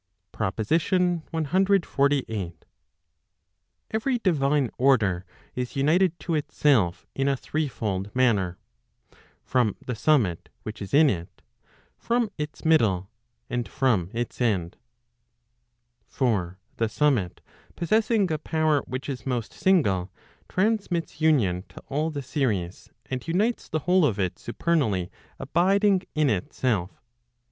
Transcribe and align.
PROPOSITION 0.31 1.21
CXLVIII. 1.31 2.53
Every 3.91 4.17
divine 4.17 4.71
order 4.79 5.25
is 5.53 5.75
united 5.75 6.19
to 6.21 6.33
itself 6.33 7.05
in 7.13 7.27
a 7.27 7.37
threefold 7.37 8.09
manner, 8.15 8.57
from 9.43 9.75
the 9.85 9.93
summit 9.93 10.49
which 10.63 10.81
is 10.81 10.95
in 10.95 11.07
it, 11.07 11.43
from 11.99 12.31
its 12.39 12.65
middle, 12.65 13.11
and 13.47 13.67
from 13.69 14.09
its 14.11 14.41
end. 14.41 14.75
/ 15.45 16.07
For 16.17 16.57
the 16.77 16.89
summit 16.89 17.39
possessing 17.75 18.31
a 18.31 18.39
power 18.39 18.81
which 18.87 19.07
is 19.07 19.27
most 19.27 19.53
single, 19.53 20.11
transmits 20.49 21.21
union 21.21 21.63
to 21.69 21.79
all 21.89 22.09
the 22.09 22.23
series, 22.23 22.89
and 23.05 23.27
unites 23.27 23.69
the 23.69 23.81
whole 23.81 24.03
of 24.03 24.19
it 24.19 24.37
supernally 24.39 25.11
abiding 25.37 26.01
in 26.15 26.29
Digitized 26.29 26.31
by 26.31 26.31
t^OOQLe 26.31 26.31
400 26.33 26.33
ELEMENTS 26.33 26.59
PROP. 26.59 26.89
CXLIX 26.89 26.89
itself. 26.89 27.01